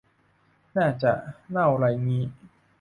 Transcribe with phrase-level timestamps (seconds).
[0.77, 1.13] น่าจะ
[1.49, 2.23] เน่าไรงี้